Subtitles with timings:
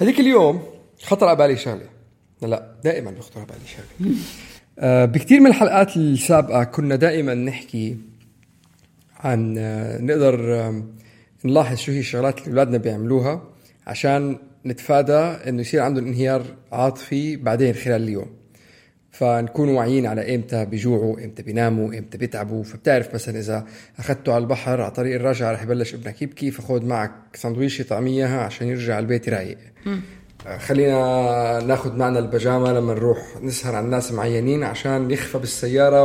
[0.00, 0.62] هذيك اليوم
[1.02, 1.88] خطر على بالي شغلة.
[2.42, 4.16] لا دائما بخطر على بالي شغلة.
[4.78, 7.96] آه، بكثير من الحلقات السابقة كنا دائما نحكي
[9.16, 10.82] عن آه، نقدر آه،
[11.44, 13.42] نلاحظ شو هي الشغلات اللي أولادنا بيعملوها
[13.86, 15.12] عشان نتفادى
[15.48, 18.37] إنه يصير عندهم انهيار عاطفي بعدين خلال اليوم.
[19.10, 23.64] فنكون واعيين على إمتى بيجوعوا إمتى بيناموا إمتى بيتعبوا فبتعرف مثلا إذا
[23.98, 28.68] اخذته على البحر على طريق الرجعة رح يبلش ابنك يبكي فخذ معك سندويشه طعميه عشان
[28.68, 29.58] يرجع البيت رايق
[30.46, 36.04] آه، خلينا ناخذ معنا البجامة لما نروح نسهر على الناس معينين عشان يخفى بالسيارة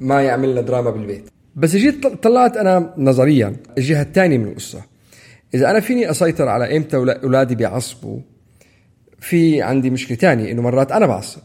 [0.00, 1.24] وما يعمل لنا دراما بالبيت.
[1.56, 3.56] بس جيت طلعت أنا نظريا.
[3.78, 4.82] الجهة الثانية من القصة.
[5.54, 8.20] إذا أنا فيني أسيطر على إمتى أولا- أولادي بيعصبوا
[9.20, 11.42] في عندي مشكلة تانية إنه مرات أنا بعصب.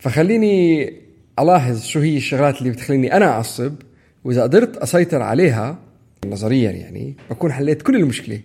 [0.00, 0.92] فخليني
[1.38, 3.74] ألاحظ شو هي الشغلات اللي بتخليني أنا أعصب.
[4.24, 5.78] وإذا قدرت أسيطر عليها
[6.26, 8.40] نظريا يعني بكون حليت كل المشكلة.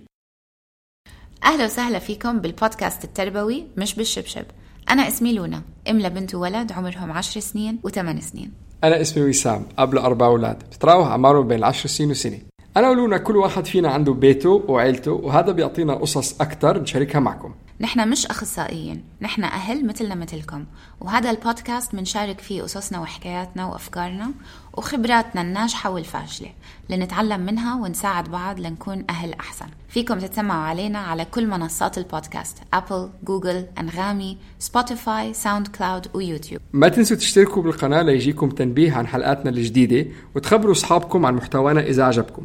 [1.44, 4.45] أهلا وسهلا فيكم بالبودكاست التربوي مش بالشبشب.
[4.89, 5.62] أنا اسمي لونا.
[5.90, 8.51] أم لبنت وولد عمرهم عشر سنين وثمان سنين.
[8.84, 10.59] أنا اسمي وسام أب لأربع أولاد.
[10.59, 12.40] بتتراوح أعمارهم بين 10 سنين وسنة.
[12.78, 17.56] أنا ولونا كل واحد فينا عنده بيته وعيلته وهذا بيعطينا قصص أكثر نشاركها معكم.
[17.80, 20.66] نحن مش أخصائيين نحن أهل مثلنا مثلكم.
[21.02, 24.31] وهذا البودكاست منشارك فيه قصصنا وحكاياتنا وأفكارنا
[24.74, 26.50] وخبراتنا الناجحة والفاشلة.
[26.90, 29.66] لنتعلم منها ونساعد بعض لنكون أهل أحسن.
[29.90, 32.58] فيكم تتسمعوا علينا على كل منصات البودكاست.
[32.74, 39.50] Apple، Google، أنغامي، Spotify، SoundCloud و YouTube ما تنسوا تشتركوا بالقناة ليجيكم تنبيه عن حلقاتنا
[39.50, 42.44] الجديدة وتخبروا أصحابكم عن محتوانا إذا عجبكم.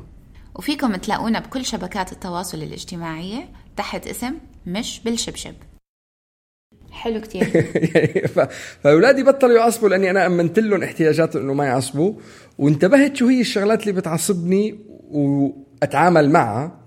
[0.55, 4.35] وفيكم تلاقونا بكل شبكات التواصل الاجتماعية تحت اسم
[4.67, 5.55] مش بالشبشب.
[6.91, 7.45] حلو كتير.
[8.83, 12.15] فأولادي بطلوا يعصبوا لأني أنا أمنت لهم احتياجاتهم إنه ما يعصبوا.
[12.59, 14.79] وانتبهت شو هي الشغلات اللي بتعصبني
[15.11, 16.81] وأتعامل معها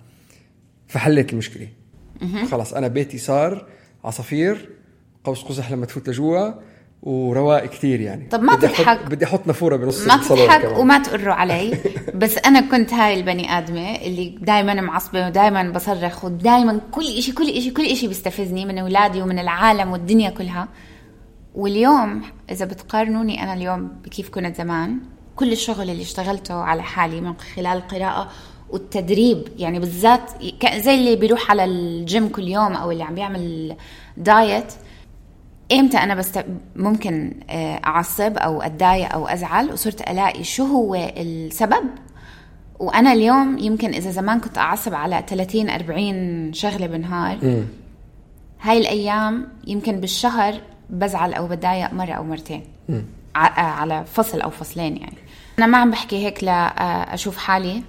[0.88, 1.68] فحليت المشكلة.
[2.52, 3.68] خلاص أنا بيتي صار
[4.04, 4.70] عصافير
[5.24, 6.52] قوس قزح لما تفوت لجوا.
[7.04, 9.06] ورواق كتير يعني طب ما بدي تضحك.
[9.06, 10.78] بدي أحط نافورة بنص ما تضحك.
[10.78, 11.78] وما تقروا علي
[12.16, 17.50] بس أنا كنت هاي البني آدمة اللي دائما معصبة ودائما بصرخ ودائما كل إشي كل
[17.50, 20.68] إشي كل إشي بيستفزني من أولادي ومن العالم والدنيا كلها
[21.56, 22.22] واليوم
[22.52, 25.00] إذا بتقارنوني أنا اليوم بكيف كنت زمان
[25.36, 28.30] كل الشغل اللي اشتغلته على حالي من خلال القراءه
[28.70, 30.32] والتدريب يعني بالذات
[30.76, 33.76] زي اللي بيروح على الجيم كل يوم أو اللي عم بيعمل
[34.18, 34.74] دايت
[35.72, 36.46] إمتى أنا بست...
[36.76, 41.84] ممكن آه، أعصب أو أتضايق أو أزعل وصرت ألاقي شو هو السبب.
[42.80, 47.38] وأنا اليوم يمكن إذا زمان كنت أعصب على 30 40 شغلة بالنهار
[48.62, 50.54] هاي الأيام يمكن بالشهر
[50.90, 52.64] بزعل أو بتضايق مرة أو مرتين.
[53.36, 55.18] ع- آه، على فصل أو فصلين يعني.
[55.60, 57.84] أنا ما عم بحكي هيك لاشوف حالي.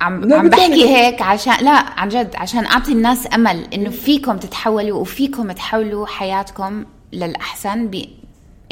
[0.00, 0.48] عم عم.
[0.48, 6.06] بحكي هيك عشان لا عن جد عشان أعطي الناس أمل إنه فيكم تتحولوا وفيكم تحولوا
[6.06, 8.04] حياتكم للأحسن ب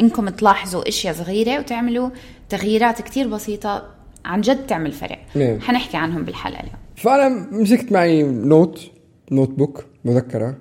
[0.01, 2.11] إنكم تلاحظوا إشياء صغيرة وتعملوا
[2.49, 3.83] تغييرات كتير بسيطة.
[4.25, 5.61] عن جد تعمل فرق نعم.
[5.61, 6.77] حنحكي عنهم بالحلقة اليوم.
[6.97, 8.91] فأنا مسكت معي نوت
[9.33, 10.57] notebook مذكرة.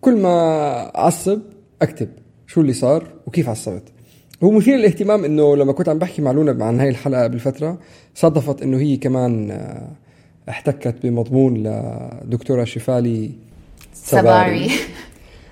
[0.00, 1.40] كل ما أعصب
[1.82, 2.08] أكتب
[2.46, 3.82] شو اللي صار وكيف عصبت.
[4.44, 7.78] هو مثير للاهتمام إنه لما كنت عم بحكي مع لونا عن هاي الحلقة قبل فتره
[8.14, 9.88] صادفت إنه هي كمان آه،
[10.48, 13.30] احتكت بمضمون لدكتورة شفالي
[13.94, 14.70] صباري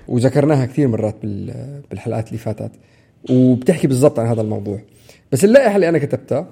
[0.07, 2.71] وذكرناها كثير مرات بال- بالحلقات اللي فاتت
[3.29, 4.79] وبتحكي بالضبط عن هذا الموضوع.
[5.31, 6.47] بس اللائحة اللي أنا كتبتها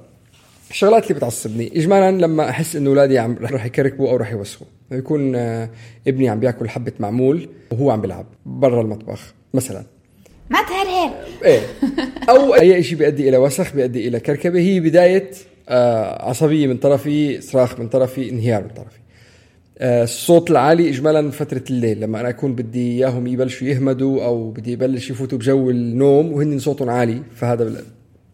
[0.69, 1.71] الشغلات اللي بتعصبني.
[1.75, 4.67] اجمالا لما أحس إنه أولادي عم رح يكركبوا أو رح يوسخوا.
[4.91, 5.69] يكون آه،
[6.07, 9.83] ابني عم بياكل حبة معمول وهو عم بيلعب برا المطبخ مثلا.
[10.49, 11.13] ما تهرهر
[11.45, 11.59] إيه.
[12.29, 14.59] أو أي شيء بيؤدي إلى وسخ بيؤدي إلى كركبة.
[14.59, 15.31] هي بداية
[15.69, 18.97] آه عصبية من طرفي صراخ من طرفي انهيار من طرفي.
[19.81, 25.09] الصوت العالي اجمالا فترة الليل لما أنا أكون بدي إياهم يبلشوا يهمدوا أو بدي يبلش
[25.09, 27.83] يفوتوا بجو النوم وهن صوتهم عالي فهذا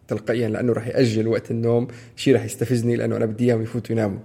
[0.08, 4.18] تلقائيا لأنه راح يأجل وقت النوم شيء راح يستفزني لأنه أنا بدي إياهم يفوتوا يناموا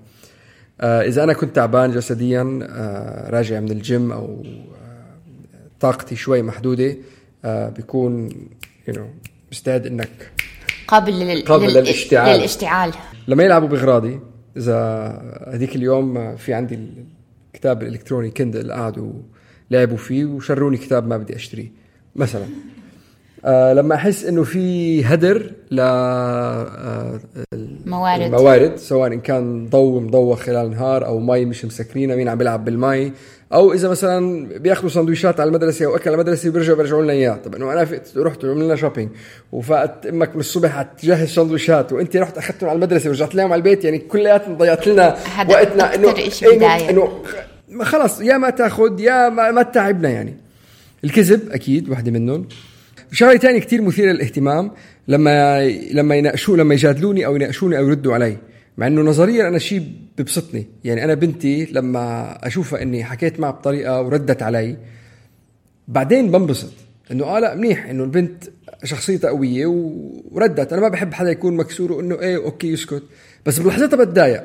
[0.81, 6.95] آه إذا أنا كنت تعبان جسديا آه راجع من الجيم أو آه طاقتي شوي محدودة
[7.45, 8.29] آه بيكون
[8.89, 8.99] you know,
[9.51, 10.31] مستعد إنك.
[10.87, 12.37] قابل لل- للاشتعال.
[12.37, 12.91] للاشتعال
[13.27, 14.19] لما يلعبوا باغراضي
[14.57, 14.77] إذا
[15.47, 16.79] هذيك اليوم في عندي
[17.53, 19.13] الكتاب الإلكتروني Kindle قعدوا
[19.71, 21.71] لعبوا فيه وشروني كتاب ما بدي أشتريه
[22.15, 22.45] مثلا
[23.45, 27.19] آه لما أحس إنه في هدر ل آه
[27.85, 28.21] موارد.
[28.21, 32.65] الموارد سواء إن كان ضوء مضوى خلال النهار أو مي مش مسكرينه مين عم بيلعب
[32.65, 33.11] بالمي
[33.53, 37.39] أو إذا مثلا بيأخذوا سندويشات على المدرسة أو أكل على المدرسة وبيرجعوا بيرجعوا لنا إياه.
[37.45, 39.09] طب إنه أنا فقت رحت عملنا شوبينج
[39.51, 43.85] وفات أمك من الصبح تجهز سندويشات وأنت رحت أخذتهم على المدرسة ورجعت لهم على البيت
[43.85, 45.17] يعني كلياتنا ضيعت لنا
[45.49, 45.95] وقتنا.
[45.95, 46.11] إنه.
[47.71, 50.37] إنه خلص يا ما تأخذ يا ما, ما تتعبنا يعني.
[51.03, 52.47] الكذب أكيد وحده منهم.
[53.11, 54.71] شغلة ثانية كثير مثيرة للاهتمام.
[55.07, 58.37] لما لما يناقشوا لما يجادلوني أو يناقشوني أو يردوا علي.
[58.77, 60.67] مع إنه نظريا أنا شيء ببسطني.
[60.83, 64.77] يعني أنا بنتي لما أشوفها إني حكيت معها بطريقة وردت علي
[65.87, 66.73] بعدين بنبسط.
[67.11, 68.43] إنه آه لا منيح إنه البنت
[68.83, 69.65] شخصيتها قوية
[70.31, 70.73] وردت.
[70.73, 73.03] أنا ما بحب حدا يكون مكسور وإنه إيه أوكي يسكت.
[73.45, 74.43] بس بلحظتها بتضايق.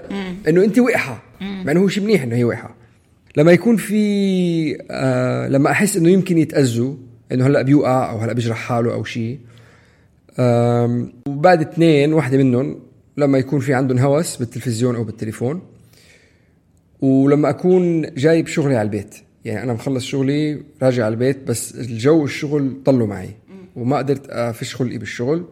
[0.49, 1.23] إنه انت وقحة.
[1.41, 2.77] مع إنه هو شيء منيح إنه هي وقحة.
[3.37, 6.95] لما يكون في آه لما أحس إنه يمكن يتأذوا
[7.33, 9.39] إنه هلأ بيوقع أو هلأ بيجرح حاله أو شيء
[11.29, 12.81] وبعد اثنين واحدة منهم
[13.21, 15.63] لما يكون في عندهم هوس بالتلفزيون أو بالتليفون
[17.01, 19.15] ولما أكون جايب شغلي على البيت
[19.45, 23.31] يعني أنا مخلص شغلي راجع على البيت بس الجو الشغل طلوا معي
[23.77, 25.45] وما قدرت أفش خلقي بالشغل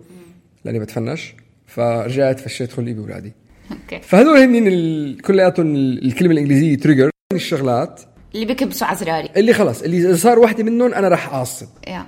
[0.64, 1.34] لأني بتفنش
[1.66, 3.32] فرجعت فشيت خلقي بأولادي.
[3.70, 4.00] أوكي.
[4.02, 8.00] فهذول هن كلياتهم ال- الكلمة الإنجليزية trigger الشغلات.
[8.34, 9.28] اللي بكبسوا على زراري.
[9.36, 11.66] اللي خلص اللي صار واحدة منهم أنا راح أعصب.
[11.86, 12.06] يا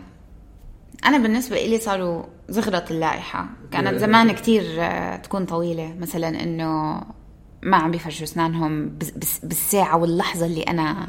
[1.05, 3.47] أنا بالنسبة لي صاروا زغرة اللائحة.
[3.73, 5.95] كانت زمان كتير آه، تكون طويلة.
[6.01, 7.01] مثلا إنه
[7.63, 8.25] ما عم بيفرشوا
[9.17, 11.09] بس- بالساعة واللحظة اللي أنا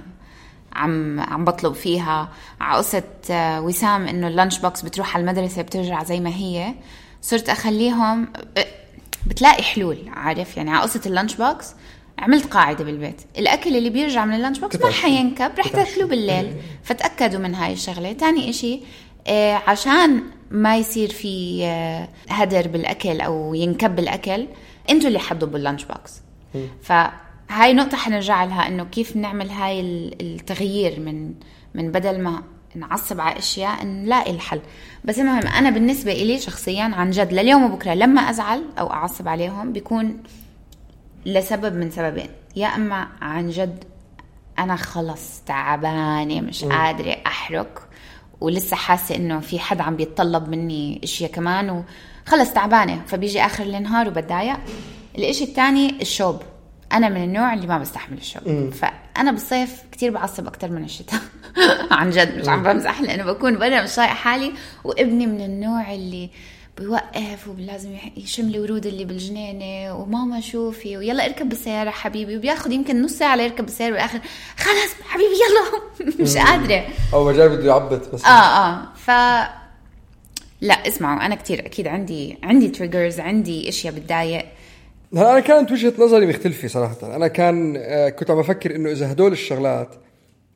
[0.73, 2.29] عم عم بطلب فيها.
[2.61, 6.73] على قصة آه، وسام إنه ال lunch box بتروح على المدرسة بترجع زي ما هي.
[7.21, 8.27] صرت أخليهم
[8.57, 8.65] آه،
[9.27, 11.73] بتلاقي حلول عارف؟ يعني على قصة ال lunch box
[12.19, 13.21] عملت قاعدة بالبيت.
[13.37, 14.91] الأكل اللي بيرجع من ال lunch box ما.
[14.91, 15.67] حينكب رح.
[15.67, 16.55] تاكلوه بالليل.
[16.83, 18.13] فتأكدوا من هاي الشغلة.
[18.13, 18.79] تاني إشي
[19.67, 24.47] عشان ما يصير في آه، هدر بالأكل أو ينكب الأكل
[24.89, 26.21] أنتوا اللي حطوا بال lunch box.
[26.83, 31.33] فهاي نقطة حنرجع لها إنه كيف نعمل هاي ال- التغيير من
[31.75, 32.43] من بدل ما
[32.75, 34.61] نعصب على أشياء نلاقي الحل.
[35.05, 39.73] بس المهم أنا بالنسبة إلي شخصيا عن جد لليوم وبكرة لما أزعل أو أعصب عليهم
[39.73, 40.23] بيكون
[41.25, 42.29] لسبب من سببين.
[42.55, 43.83] يا إما عن جد
[44.59, 47.79] أنا خلص تعبانة مش قادرة أحرك
[48.41, 51.83] ولسه حاسة إنه في حد عم بيتطلب مني إشياء كمان
[52.27, 53.01] وخلص تعبانة.
[53.07, 54.57] فبيجي آخر النهار وبتضايق.
[55.17, 56.41] الإشي الثاني الشوب.
[56.93, 58.69] أنا من النوع اللي ما بستحمل الشوب.
[58.69, 61.19] فأنا بالصيف كتير بعصب أكثر من الشتاء.
[61.91, 64.51] عن جد مش عم بمزح لأنه بكون برا مش طايقة حالي.
[64.83, 66.29] وابني من النوع اللي
[66.77, 73.11] بيوقف ولازم يشم الورود اللي بالجنينة وماما شوفي ويلا اركب بالسيارة حبيبي وبياخذ يمكن نص
[73.11, 74.19] ساعة ليركب بالسيارة بالآخر.
[74.57, 75.81] خلص حبيبي يلا.
[76.23, 76.83] مش قادرة.
[77.13, 78.25] أو جاي بده يعبط بس.
[78.25, 78.87] آه آه.
[78.95, 79.09] ف
[80.61, 84.45] لا اسمعوا أنا كتير أكيد عندي عندي triggers عندي أشياء بتضايق.
[85.13, 87.15] هلا أنا كانت وجهة نظري مختلفة صراحة.
[87.15, 89.95] أنا كان آه، كنت عم بفكر إنه إذا هدول الشغلات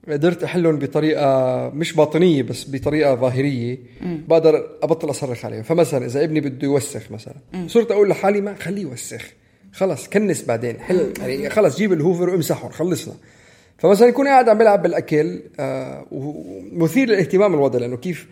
[0.10, 3.78] قدرت أحلهم بطريقة مش باطنية بس بطريقة ظاهرية.
[4.02, 5.64] بقدر أبطل أصرخ عليهم.
[5.64, 7.36] فمثلا إذا ابني بده يوسخ مثلا
[7.68, 9.24] صرت أقول لحالي ما خليه يوسخ.
[9.74, 11.14] خلص كنس بعدين حل.
[11.20, 13.14] يعني خلص جيب الهوفر وامسحهم خلصنا.
[13.78, 18.28] فمثلا يكون قاعد عم بيلعب بالأكل آه، ومثير للاهتمام الوضع لأنه كيف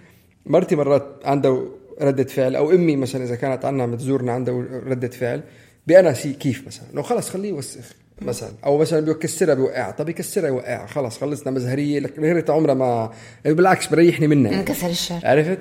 [0.45, 1.65] مرتي مرات عندها
[2.01, 5.41] ردة فعل أو أمي مثلا إذا كانت عنا عم تزورنا عندها ردة فعل
[5.87, 7.93] بأنا سي كيف مثلا؟ إنه خلص خليه يوسخ.
[8.21, 8.49] مثلا.
[8.65, 9.91] أو مثلا بيكسرها بيوقعها.
[9.91, 10.87] طب يكسرها يوقعها.
[10.87, 11.51] خلص خلصنا.
[11.51, 11.99] مزهرية.
[11.99, 13.11] لك غيرت عمرها ما
[13.45, 14.51] بالعكس بريحني منها.
[14.51, 14.63] يعني.
[14.63, 15.59] انكسر الشر عرفت؟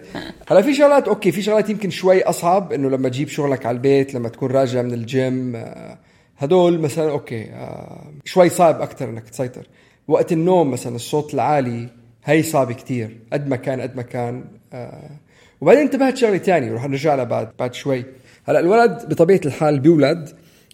[0.48, 4.14] هلا في شغلات أوكي في شغلات يمكن شوي أصعب إنه لما تجيب شغلك على البيت
[4.14, 5.98] لما تكون راجع من الجيم آه،
[6.38, 9.66] هدول مثلا أوكي آه، شوي صعب أكثر إنك تسيطر.
[10.08, 11.88] وقت النوم مثلا الصوت العالي
[12.24, 13.18] هي صعب كتير.
[13.32, 15.10] قد ما كان قد ما كان آه،
[15.60, 18.04] وبعدين انتبهت شغلة ثانية ورح نرجع لها بعد بعد شوي.
[18.44, 20.28] هلا الولد بطبيعة الحال بيولد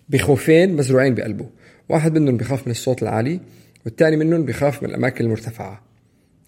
[0.09, 1.47] بخوفين مزروعين بقلبه.
[1.89, 3.41] واحد منهم بخاف من الصوت العالي
[3.85, 5.83] والثاني منهم بخاف من الأماكن المرتفعة.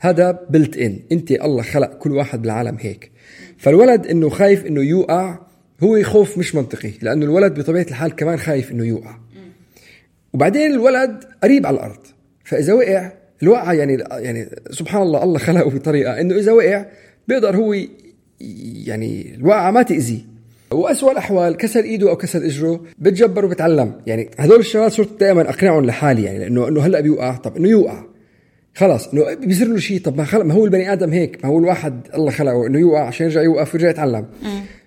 [0.00, 3.10] هذا بلت ان أنت الله خلق كل واحد بالعالم هيك.
[3.58, 5.38] فالولد إنه خايف إنه يوقع
[5.82, 9.18] هو خوف مش منطقي لأنه الولد بطبيعة الحال كمان خايف إنه يوقع.
[10.32, 12.06] وبعدين الولد قريب على الأرض.
[12.44, 16.86] فإذا وقع الوقعة يعني يعني سبحان الله الله خلقه بطريقة إنه إذا وقع
[17.28, 17.74] بيقدر هو
[18.86, 20.29] يعني الوقعة ما تأذيه.
[20.72, 23.92] وأسوأ الأحوال كسر إيده أو كسر إجره بتجبر وبتعلم.
[24.06, 27.36] يعني هدول الشغلات صرت دائما أقنعهم لحالي يعني لأنه إنه هلأ بيوقع.
[27.36, 28.04] طب إنه يوقع.
[28.74, 31.58] خلاص إنه بيصير له شيء طب ما خلق ما هو البني آدم هيك ما هو
[31.58, 34.26] الواحد الله خلقه إنه يوقع عشان يرجع يوقف ويرجع يتعلم.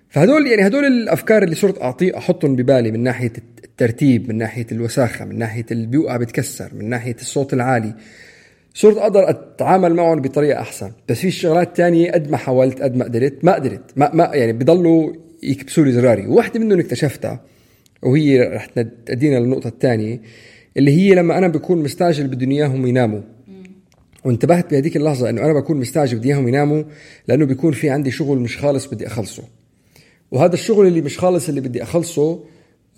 [0.08, 3.32] فهدول يعني هدول الأفكار اللي صرت اعطيه أحطهم ببالي من ناحية
[3.64, 7.94] الترتيب من ناحية الوساخة من ناحية اللي بيوقع بتكسر من ناحية الصوت العالي.
[8.74, 10.90] صرت أقدر أتعامل معهم بطريقة أحسن.
[11.08, 13.80] بس في شغلات تانية قد ما حاولت قد ما قدرت ما قدرت.
[13.96, 15.12] ما, ما يعني بضلوا
[15.44, 16.26] يكبسوا لي زراري.
[16.26, 17.40] وواحده منهم اكتشفتها
[18.02, 18.66] وهي رح
[19.06, 20.20] تدينا للنقطة الثانية
[20.76, 23.20] اللي هي لما أنا بكون مستعجل بدهم اياهم يناموا.
[24.24, 26.82] وانتبهت بهذيك اللحظة إنه أنا بكون مستعجل بدي اياهم يناموا
[27.28, 29.42] لأنه بيكون في عندي شغل مش خالص بدي أخلصه.
[30.30, 32.44] وهذا الشغل اللي مش خالص اللي بدي أخلصه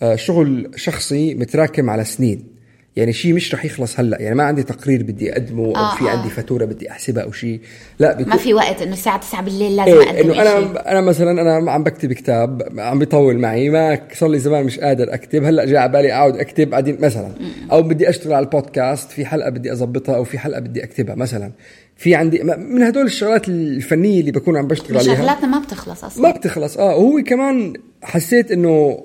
[0.03, 2.56] آه، شغل شخصي متراكم على سنين.
[2.97, 4.23] يعني شيء مش رح يخلص هلأ.
[4.23, 6.09] يعني ما عندي تقرير بدي أقدمه أو آه، في آه.
[6.11, 7.61] عندي فاتوره بدي أحسبها أو شيء
[7.99, 10.91] لا بيكون ما في وقت إنه الساعة 9 بالليل لازم إيه أقدم إنه شيء أنا
[10.91, 15.15] أنا مثلا أنا عم بكتب كتاب عم بيطول معي ما صار لي زمان مش قادر
[15.15, 15.45] أكتب.
[15.45, 17.29] هلأ جاء على بالي أقعد أكتب بعدين مثلا.
[17.73, 21.53] أو بدي أشتغل على البودكاست في حلقة بدي اضبطها أو في حلقة بدي أكتبها مثلا.
[21.97, 25.15] في عندي من هدول الشغلات الفنية اللي بكون عم بشتغل عليها.
[25.15, 26.23] شغلاتنا ما بتخلص أصلا.
[26.23, 26.79] ما بتخلص.
[26.79, 27.73] آه وهو كمان
[28.03, 29.05] حسيت إنه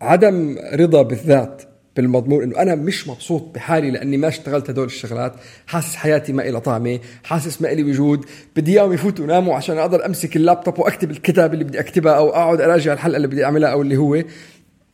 [0.00, 1.62] عدم رضا بالذات.
[1.96, 5.34] بالمضمون إنه أنا مش مبسوط بحالي لأني ما اشتغلت هدول الشغلات.
[5.66, 8.26] حاسس حياتي ما إلها طعمة حاسس ما إلي وجود.
[8.56, 12.60] بدي اياهم يفوتوا يناموا عشان أقدر أمسك اللابتوب وأكتب الكتاب اللي بدي اكتبها أو أقعد
[12.60, 14.22] أراجع الحلقة اللي بدي أعملها أو اللي هو.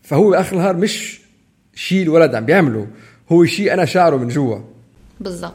[0.02, 1.20] فهو باخر النهار مش
[1.74, 2.86] شيء الولد عم بيعمله
[3.32, 4.58] هو شيء أنا شاعره من جوا.
[5.20, 5.54] بالضبط.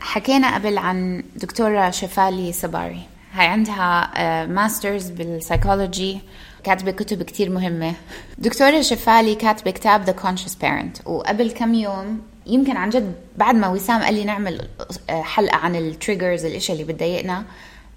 [0.00, 3.00] حكينا قبل عن دكتورة شفالي صباري.
[3.32, 6.20] هاي عندها آه، masters بال psychology
[6.64, 7.94] كاتبة كتب كتير مهمة.
[8.38, 11.06] دكتورة شفالي كاتبة كتاب The Conscious Parent.
[11.06, 14.68] وقبل كم يوم يمكن عن جد بعد ما وسام قال لي نعمل
[15.10, 17.44] آه، حلقة عن ال triggers الاشياء اللي بتضايقنا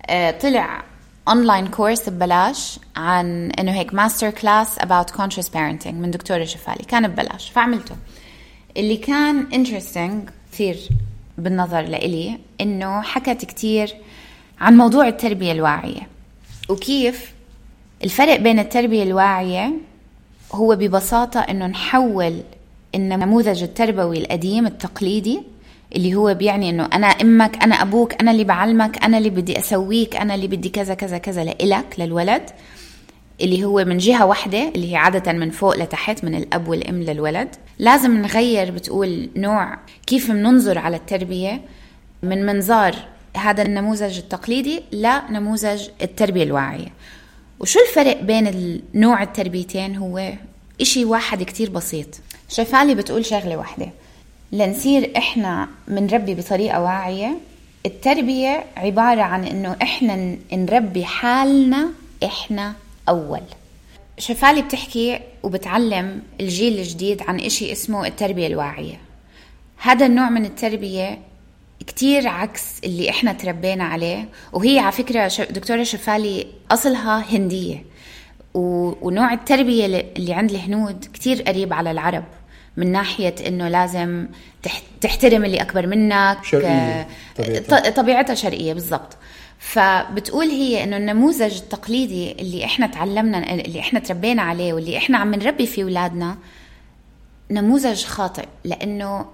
[0.06, 0.84] آه، طلع
[1.28, 6.84] online course ببلاش عن إنه هيك master class about conscious parenting من دكتورة شفالي.
[6.88, 7.50] كان ببلاش.
[7.50, 7.96] فعملته.
[8.78, 10.90] اللي كان interesting كثير
[11.38, 13.96] بالنظر لإلي إنه حكت كتير
[14.60, 16.08] عن موضوع التربية الواعية.
[16.70, 17.33] وكيف
[18.04, 19.74] الفرق بين التربية الواعية
[20.52, 22.42] هو ببساطة إنه نحول
[22.96, 25.42] النموذج التربوي القديم التقليدي
[25.96, 30.16] اللي هو بيعني إنه أنا أمك أنا أبوك أنا اللي بعلمك أنا اللي بدي أسويك
[30.16, 32.50] أنا اللي بدي كذا كذا كذا لإلك للولد
[33.42, 37.50] اللي هو من جهة واحدة اللي هي عادة من فوق لتحت من الأب والأم للولد.
[37.80, 41.62] لازم نغير بتقول نوع كيف بننظر على التربية
[42.24, 42.96] من منظار
[43.38, 46.88] هذا النموذج التقليدي لنموذج التربية الواعية.
[47.64, 50.34] وشو الفرق بين النوع التربيتين؟ هو
[50.82, 52.08] إشي واحد كتير بسيط.
[52.50, 53.90] شفالي بتقول شغلة واحدة.
[54.52, 57.38] لنصير إحنا منربي بطريقة واعية
[57.86, 61.90] التربية عبارة عن إنه إحنا نربي حالنا
[62.24, 62.74] إحنا
[63.10, 63.42] أول.
[64.18, 69.00] شفالي بتحكي وبتعلم الجيل الجديد عن إشي اسمه التربية الواعية.
[69.78, 71.20] هذا النوع من التربية
[71.88, 74.30] كتير عكس اللي إحنا تربينا عليه.
[74.54, 77.84] وهي على فكرة ش- دكتورة شفالي أصلها هندية.
[78.54, 78.94] و...
[79.08, 82.24] ونوع التربية اللي- عند الهنود كتير قريب على العرب.
[82.78, 84.28] من ناحية إنه لازم
[84.64, 84.82] تح...
[85.02, 87.06] تحترم اللي أكبر منك شرقية آه،
[87.38, 87.90] طبيعتها.
[87.90, 89.18] طبيعتها شرقية بالضبط.
[89.60, 95.36] فبتقول هي إنه النموذج التقليدي اللي إحنا تعلمنا اللي إحنا تربينا عليه واللي إحنا عم
[95.36, 96.38] نربي فيه أولادنا
[97.52, 98.46] نموذج خاطئ.
[98.64, 99.26] لأنه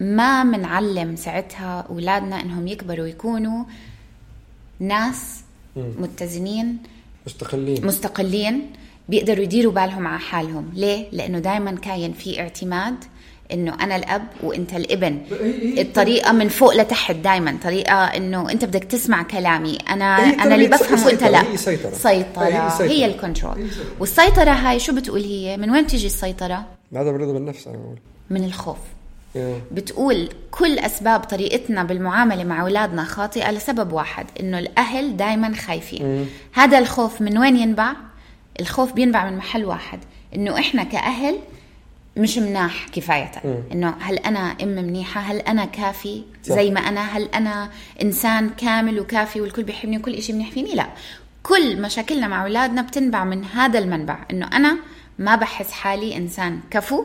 [0.00, 3.64] ما منعلم ساعتها أولادنا إنهم يكبروا يكونوا
[4.80, 5.40] ناس
[5.76, 6.78] متزنين
[7.26, 7.86] مستقلين.
[7.86, 8.70] مستقلين
[9.08, 10.70] بيقدروا يديروا بالهم على حالهم.
[10.74, 12.94] ليه؟ لأنه دائما كاين في اعتماد
[13.52, 15.20] إنه أنا الأب وإنت الابن.
[15.78, 19.76] الطريقة من فوق لتحت دائما طريقة إنه إنت بدك تسمع كلامي.
[19.76, 21.42] أنا أنا اللي بفهم وإنت لا.
[21.42, 21.90] هي سيطرة.
[21.90, 22.44] سيطرة.
[22.44, 22.90] هي.
[22.90, 23.66] هي الكنترول
[24.00, 27.98] والسيطرة هاي شو بتقول هي؟ من وين تيجي السيطرة؟ هذا برضا بالنفس أنا بقول.
[28.30, 28.78] من الخوف.
[29.72, 36.28] بتقول كل أسباب طريقتنا بالمعاملة مع أولادنا خاطئة لسبب واحد إنه الأهل دائما خايفين.
[36.52, 37.92] هذا الخوف من وين ينبع؟
[38.60, 39.98] الخوف بينبع من محل واحد
[40.34, 41.38] إنه إحنا كأهل
[42.16, 43.30] مش مناح كفاية
[43.72, 46.22] إنه هل أنا أم منيحة؟ هل أنا كافي.
[46.42, 47.70] زي ما أنا؟ هل أنا
[48.02, 50.86] إنسان كامل وكافي والكل بيحبني وكل إشي منيح فيني لا.
[51.42, 54.76] كل مشاكلنا مع أولادنا بتنبع من هذا المنبع إنه أنا
[55.18, 57.04] ما بحس حالي إنسان كفو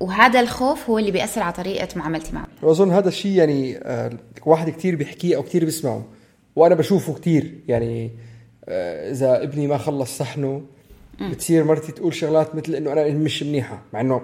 [0.00, 4.10] وهذا الخوف هو اللي بيأثر على طريقة معاملتي معه واظن هذا الشيء يعني آه،
[4.46, 6.04] واحد كتير بيحكيه أو كتير بيسمعه
[6.56, 7.54] وأنا بشوفه كتير.
[7.68, 8.10] يعني
[8.68, 10.62] آه، إذا ابني ما خلص صحنه
[11.20, 13.82] بتصير مرتي تقول شغلات مثل إنه أنا مش منيحة.
[13.92, 14.22] مع إنه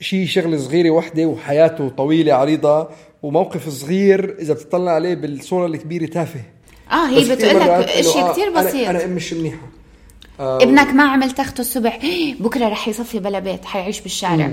[0.00, 2.88] شيء شغلة صغيرة وحدة وحياته طويلة عريضة
[3.22, 6.40] وموقف صغير إذا بتطلع عليه بالصورة الكبيرة تافه.
[6.92, 8.88] آه هي بتقول لك إنه شيء آه، كثير أنا- بسيط.
[8.88, 9.66] أنا ام مش منيحة.
[10.40, 11.98] ابنك ما عمل تخته الصبح
[12.40, 14.50] بكرة رح يصفي بلا بيت حيعيش بالشارع.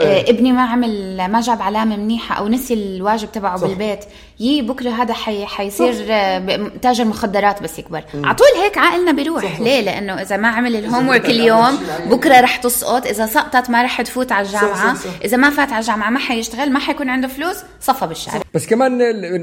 [0.00, 3.66] آه، ابني ما عمل ما جاب علامة منيحة أو نسي الواجب تبعه صح.
[3.66, 4.04] بالبيت.
[4.40, 8.04] يي بكرة هذا حي حيصير آه، تاجر مخدرات بس يكبر.
[8.14, 9.60] على طول هيك عقلنا بيروح.
[9.60, 12.08] ليه؟ لأنه إذا ما عمل ال homework اليوم معين.
[12.10, 13.06] بكرة رح تسقط.
[13.06, 14.94] إذا سقطت ما رح تفوت على الجامعة.
[14.94, 15.10] صح، صح.
[15.24, 18.40] إذا ما فات على الجامعة ما حيشتغل ما حيكون عنده فلوس صفى بالشارع.
[18.54, 18.92] بس كمان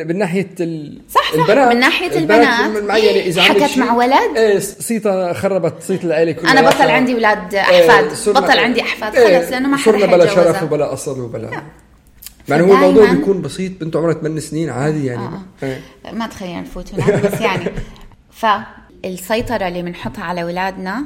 [0.08, 1.02] من ناحية ال...
[1.10, 1.40] صح، صح.
[1.40, 2.84] البنات من ناحية البنات.
[2.84, 6.52] معينه إذا حكت مع ولد؟ إيه صيتا خربت صيت العيلة كلها.
[6.52, 8.14] أنا بطل عندي أولاد أحفاد.
[8.14, 9.16] صرنا- بطل عندي أحفاد.
[9.16, 9.92] إيه، خلص لأنه ما حدا.
[10.44, 11.62] شرف وبلا أصل وبلا
[12.50, 15.24] مع انه هو الموضوع بيكون بسيط بنته عمرها 8 سنين عادي يعني.
[15.26, 15.42] آه.
[15.64, 15.82] إيه.
[16.14, 17.66] ما تخيل نفوت هناك بس يعني
[18.42, 21.04] فالسيطرة اللي بنحطها على أولادنا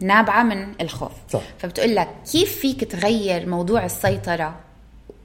[0.00, 1.12] نابعة من الخوف.
[1.30, 1.40] صح.
[1.58, 4.54] فبتقول لك كيف فيك تغير موضوع السيطرة؟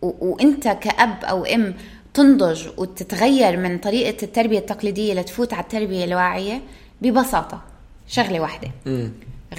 [0.01, 1.73] و- وانت كأب أو أم
[2.13, 6.61] تنضج وتتغير من طريقة التربية التقليدية لتفوت على التربية الواعية؟
[7.01, 7.61] ببساطة
[8.07, 8.71] شغلة واحدة.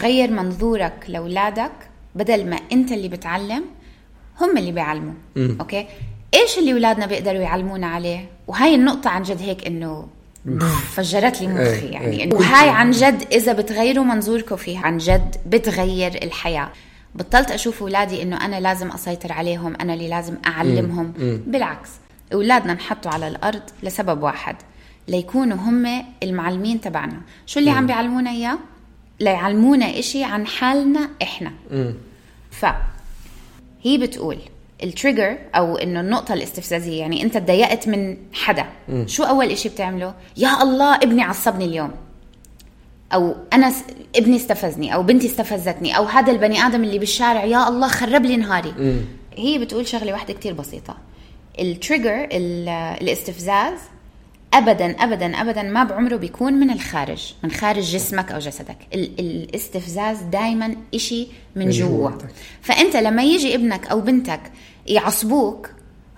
[0.00, 1.72] غير منظورك لأولادك
[2.14, 3.64] بدل ما انت اللي بتعلم
[4.40, 5.14] هم اللي بيعلموا.
[5.36, 5.86] أوكي؟
[6.34, 10.08] إيش اللي أولادنا بيقدروا يعلمونا عليه؟ وهاي النقطة عن جد هيك إنه
[10.92, 12.24] فجرت لي مخي إيه، يعني إيه.
[12.24, 16.68] إنه وهاي عن جد إذا بتغيروا منظوركم فيها عن جد بتغير الحياة.
[17.14, 21.12] بطلت أشوف أولادي إنه أنا لازم أسيطر عليهم أنا اللي لازم أعلمهم.
[21.46, 21.90] بالعكس
[22.32, 24.56] أولادنا انحطوا على الأرض لسبب واحد
[25.08, 27.20] ليكونوا هم المعلمين تبعنا.
[27.46, 28.58] شو اللي عم بيعلمونا إياه؟
[29.20, 31.52] ليعلمونا إشي عن حالنا إحنا.
[32.50, 32.66] ف
[33.82, 34.38] هي بتقول
[34.82, 38.66] التريجر أو إنه النقطة الاستفزازية يعني أنت تضايقت من حدا.
[39.06, 41.90] شو أول إشي بتعمله؟ يا الله ابني عصبني اليوم.
[43.14, 43.84] أو أنا س...
[44.16, 48.36] ابني استفزني أو بنتي استفزتني أو هذا البني آدم اللي بالشارع يا الله خرب لي
[48.36, 49.02] نهاري.
[49.36, 50.96] هي بتقول شغلة واحدة كتير بسيطة.
[51.58, 52.68] ال trigger ال...
[53.02, 53.78] الاستفزاز
[54.54, 58.76] ابدا ابدا ابدا ما بعمره بيكون من الخارج من خارج جسمك أو جسدك.
[58.94, 59.10] ال...
[59.20, 62.10] الاستفزاز دائما إشي من جوا.
[62.62, 64.40] فأنت لما يجي ابنك أو بنتك
[64.86, 65.70] يعصبوك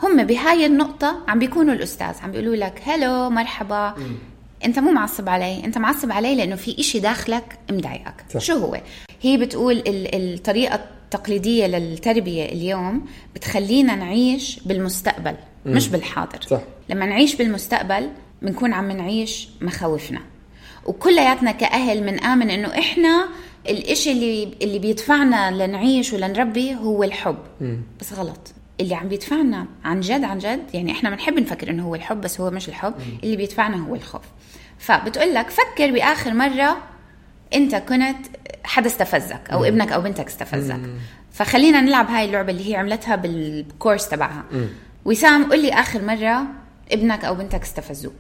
[0.03, 3.94] هم بهاي النقطة عم بيكونوا الأستاذ عم بيقولوا لك هلو مرحبا.
[4.64, 8.25] أنت مو معصب علي أنت معصب علي لأنه في إشي داخلك مضايقك.
[8.38, 8.81] شو هو؟
[9.22, 15.35] هي بتقول ال- الطريقة التقليدية للتربية اليوم بتخلينا نعيش بالمستقبل
[15.66, 16.38] مش بالحاضر.
[16.51, 16.61] صح.
[16.88, 18.11] لما نعيش بالمستقبل
[18.42, 20.20] بنكون عم نعيش مخاوفنا.
[20.87, 23.29] وكلياتنا كأهل بنآمن إنه إحنا
[23.68, 27.38] الإشي اللي اللي بيدفعنا لنعيش ولنربي هو الحب.
[28.01, 28.53] بس غلط.
[28.81, 32.40] اللي عم بيدفعنا عن جد عن جد يعني إحنا بنحب نفكر إنه هو الحب بس
[32.40, 32.94] هو مش الحب.
[33.25, 34.22] اللي بيدفعنا هو الخوف.
[34.79, 36.77] فبتقول لك فكر بآخر مرة
[37.55, 38.16] أنت كنت
[38.64, 40.81] حدا استفزك أو ابنك أو بنتك استفزك.
[41.33, 44.44] فخلينا نلعب هاي اللعبة اللي هي عملتها بالكورس تبعها.
[45.05, 46.46] وسام قل لي آخر مرة
[46.92, 48.12] ابنك أو بنتك استفزوك.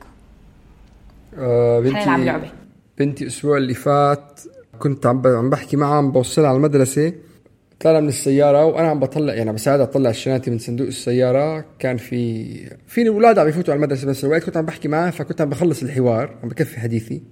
[1.38, 2.50] آه بنتي لعبة.
[2.98, 4.40] بنتي الأسبوع اللي فات
[4.78, 7.12] كنت عم عم بحكي معها عم بوصلها على المدرسة.
[7.80, 11.64] طالع من السيارة وأنا عم بطلع يعني بساعدها اطلع الشناتي من صندوق السيارة.
[11.78, 12.54] كان في
[12.86, 15.82] في أولاد عم يفوتوا على المدرسة بس الوقت كنت عم بحكي معها فكنت عم بخلص
[15.82, 17.22] الحوار عم بكفي حديثي.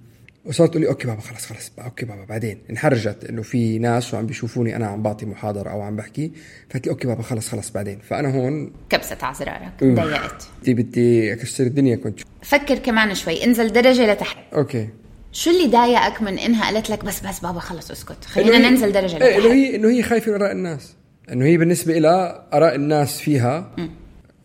[0.45, 2.57] وصارت تقول لي okay بابا خلص خلص okay بابا بعدين.
[2.69, 6.31] انحرجت إنه في ناس وعم بيشوفوني أنا عم بعطي محاضره أو عم بحكي.
[6.69, 7.99] فقلت لي okay بابا خلص خلص بعدين.
[8.09, 9.93] فأنا هون كبست على زرارك أوف.
[9.99, 12.19] ضايقت بدي بدي أكسر الدنيا كنت.
[12.41, 14.37] فكر كمان شوي انزل درجة لتحت.
[14.53, 14.89] okay.
[15.31, 18.69] شو اللي ضايقك من إنها قالت لك بس بس بابا خلص اسكت خلينا إنه هي-
[18.71, 19.45] ننزل درجة إنه لتحت.
[19.51, 20.93] هي إنه هي خايفة من آراء الناس.
[21.31, 23.71] إنه هي بالنسبة لها آراء الناس فيها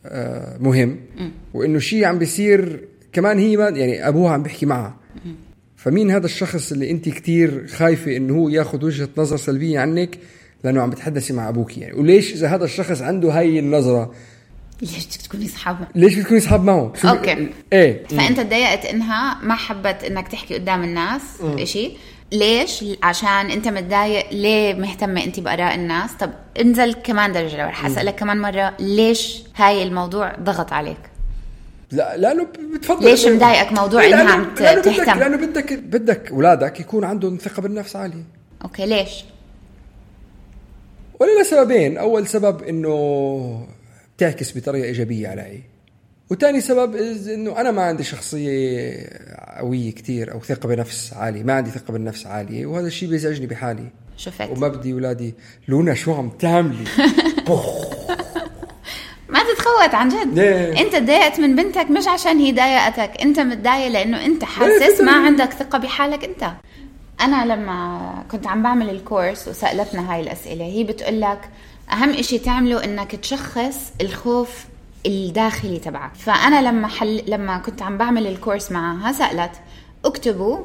[0.07, 1.01] آه مهم.
[1.55, 4.97] وإنه شيء عم بيصير كمان هي ما يعني أبوها عم بيحكي معها.
[5.83, 10.19] فمين هذا الشخص اللي انت كتير خايفة انه هو ياخذ وجهة نظر سلبية عنك؟
[10.65, 11.93] لأنه عم بتحدثي مع أبوك يعني.
[11.93, 14.15] وليش إذا هذا الشخص عنده هاي النظرة؟
[14.83, 17.49] ليش بدك تكوني اصحاب ليش بتكوني اصحاب معه؟ أوكي.
[17.73, 18.07] إيه.
[18.07, 21.91] فأنت تضايقت إنها ما حبت إنك تحكي قدام الناس إشي.
[22.33, 24.33] ليش؟ عشان أنت متضايق.
[24.33, 27.71] ليه مهتمة أنت بآراء الناس؟ طب انزل كمان درجة لورا.
[27.71, 28.77] حاسالك كمان مرة.
[28.81, 31.10] ليش هاي الموضوع ضغط عليك؟
[31.93, 33.05] لا لأنه بتفضل.
[33.05, 37.97] ليش مضايقك موضوع إيه، لأنه- عم تهتم؟ لأنه بدك بدك أولادك يكون عندهم ثقة بالنفس
[37.97, 38.25] عالية.
[38.65, 39.25] أوكي ليش؟
[41.21, 43.67] ولا لسببين أول سبب إنه
[44.17, 45.61] بتعكس بطريقة إيجابية علي.
[46.31, 46.97] وثاني سبب
[47.35, 48.93] إنه أنا ما عندي شخصية
[49.59, 51.43] قوية كتير أو ثقة بنفس عالية.
[51.43, 52.67] ما عندي ثقة بالنفس عالية.
[52.67, 53.87] وهذا الشيء بيزعجني بحالي.
[54.17, 55.35] شفت وما بدي أولادي.
[55.69, 56.85] لونا شو عم تعملي؟
[59.31, 63.89] ما تتخوت عن جد ليه؟ انت تضايقت من بنتك مش عشان هي ضايقتك انت متضايق
[63.89, 65.13] لأنه انت حاسس ما.
[65.13, 66.53] عندك ثقة بحالك انت
[67.21, 71.49] أنا لما كنت عم بعمل الكورس وسألتنا هاي الأسئلة هي بتقول لك
[71.93, 74.65] أهم إشي تعمله إنك تشخص الخوف
[75.07, 79.53] الداخلي تبعك فأنا لما حل لما كنت عم بعمل الكورس معها سألت
[80.05, 80.59] اكتبوا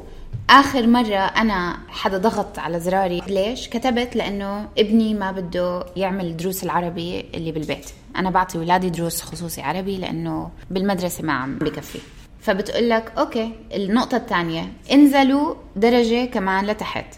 [0.50, 3.22] آخر مرة أنا حدا ضغط على زراري.
[3.28, 7.90] ليش؟ كتبت لأنه ابني ما بده يعمل دروس العربي اللي بالبيت.
[8.16, 11.98] أنا بعطي اولادي دروس خصوصي عربي لأنه بالمدرسة ما عم بكفي.
[12.40, 17.14] فبتقول لك أوكي النقطة الثانية انزلوا درجة كمان لتحت.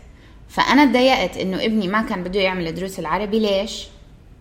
[0.49, 3.39] فأنا تضايقت إنه ابني ما كان بده يعمل دروس العربي.
[3.39, 3.87] ليش؟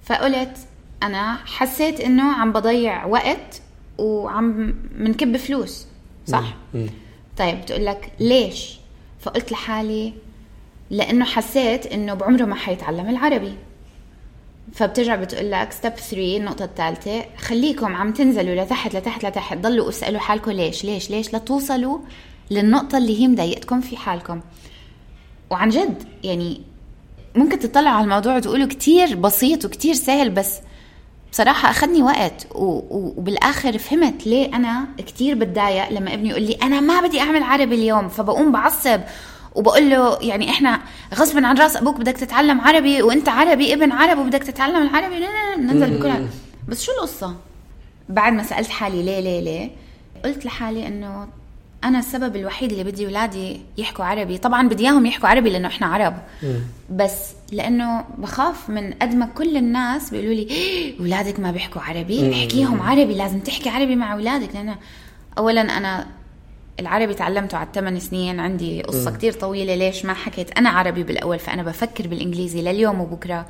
[0.03, 0.57] فقلت
[1.03, 3.61] أنا حسيت إنه عم بضيع وقت
[3.97, 5.87] وعم منكب فلوس.
[6.25, 6.53] صح؟
[7.37, 8.77] طيب بتقول لك ليش؟
[9.19, 10.13] فقلت لحالي
[10.89, 13.53] لأنه حسيت إنه بعمره ما حيتعلم العربي.
[14.73, 20.19] فبترجع بتقول لك ستيب 3 النقطة الثالثة خليكم عم تنزلوا لتحت لتحت لتحت ضلوا اسألوا
[20.19, 21.99] حالكم ليش ليش ليش لتوصلوا
[22.51, 24.41] للنقطة اللي هي مضايقتكم في حالكم.
[25.49, 26.61] وعن جد يعني
[27.35, 30.59] ممكن تطلعوا على الموضوع وتقولوا كتير بسيط وكتير سهل بس
[31.37, 37.01] بصراحة أخذني وقت وبالآخر فهمت ليه أنا كتير بتضايق لما ابني يقول لي أنا ما
[37.01, 39.01] بدي أعمل عربي اليوم فبقوم بعصب
[39.55, 40.81] وبقول له يعني إحنا
[41.15, 45.25] غصبا عن رأس أبوك بدك تتعلم عربي وأنت عربي ابن عرب وبدك تتعلم العربي؟ لا
[45.25, 46.25] لا ننزل بكل
[46.67, 47.35] بس شو القصة؟
[48.09, 49.69] بعد ما سألت حالي ليه ليه ليه
[50.25, 51.27] قلت لحالي إنه
[51.83, 54.37] أنا السبب الوحيد اللي بدي اولادي يحكوا عربي.
[54.37, 56.13] طبعا بدي إياهم يحكوا عربي لأنه إحنا عرب.
[56.89, 60.47] بس لأنه بخاف من قد ما كل الناس بيقولوا لي
[60.99, 64.55] اولادك ما بيحكوا عربي؟ احكيهم عربي لازم تحكي عربي مع أولادك.
[64.55, 64.75] لأنه
[65.37, 66.07] اولا أنا
[66.79, 71.39] العربي تعلمته على الثمان سنين عندي قصة كتير طويلة ليش ما حكيت أنا عربي بالأول؟
[71.39, 73.45] فأنا بفكر بالإنجليزي لليوم وبكرة.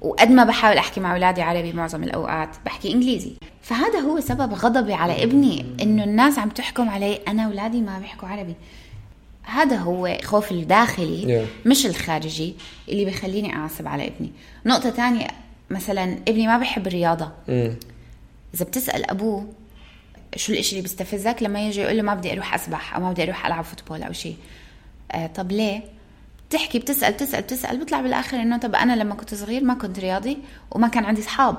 [0.00, 3.32] وقد ما بحاول أحكي مع أولادي عربي معظم الأوقات بحكي إنجليزي.
[3.62, 8.28] فهذا هو سبب غضبي على ابني إنه الناس عم تحكم علي أنا أولادي ما بيحكوا
[8.28, 8.54] عربي.
[9.42, 11.68] هذا هو خوف الداخلي yeah.
[11.68, 12.54] مش الخارجي
[12.88, 14.30] اللي بيخليني أعصب على ابني.
[14.66, 15.26] نقطة ثانية
[15.70, 17.26] مثلا ابني ما بحب الرياضة.
[17.26, 17.50] Mm.
[18.54, 19.46] إذا بتسأل أبوه
[20.36, 23.22] شو الإشي اللي بيستفزك لما يجي يقول له ما بدي أروح أسبح أو ما بدي
[23.22, 24.36] أروح ألعب فوتبول أو شيء
[25.12, 25.82] آه طب ليه؟
[26.48, 30.38] بتحكي بتسأل بتسأل بتسأل بيطلع بالآخر إنه طب أنا لما كنت صغير ما كنت رياضي
[30.70, 31.56] وما كان عندي اصحاب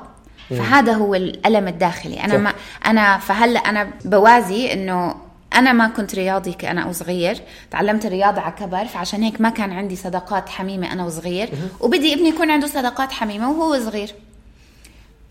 [0.49, 2.23] فهذا هو الألم الداخلي.
[2.23, 2.53] أنا ما
[2.85, 5.15] أنا فهلا أنا بوازي إنه
[5.55, 9.95] أنا ما كنت رياضي كأنا وصغير تعلمت الرياضة على كبر فعشان هيك ما كان عندي
[9.95, 11.49] صداقات حميمة أنا وصغير.
[11.79, 14.15] وبدي ابني يكون عنده صداقات حميمة وهو صغير.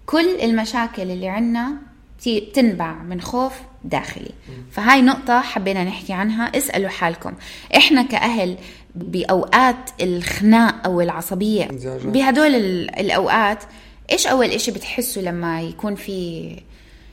[0.06, 1.72] كل المشاكل اللي عنا
[2.54, 3.52] تنبع من خوف
[3.84, 4.30] داخلي.
[4.72, 6.56] فهاي نقطة حبينا نحكي عنها.
[6.58, 7.32] اسألوا حالكم.
[7.76, 8.56] إحنا كأهل
[8.94, 11.68] بأوقات الخناق أو العصبية.
[12.04, 12.54] بهدول
[12.98, 13.64] الأوقات
[14.12, 16.50] إيش أول إشي بتحسوا لما يكون في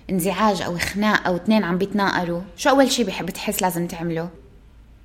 [0.09, 4.29] انزعاج أو خناق أو اثنين عم بيتناقروا؟ شو أول شي بحب تحس لازم تعمله؟